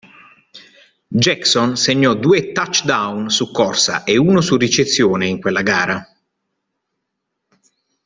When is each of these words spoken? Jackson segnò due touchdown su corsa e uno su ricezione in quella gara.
Jackson 1.13 1.75
segnò 1.77 2.15
due 2.15 2.53
touchdown 2.53 3.29
su 3.29 3.51
corsa 3.51 4.03
e 4.03 4.17
uno 4.17 4.41
su 4.41 4.57
ricezione 4.57 5.27
in 5.27 5.39
quella 5.39 5.61
gara. 5.61 6.03